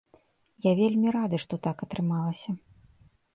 [0.65, 2.57] Я вельмі рады, што так атрымалася.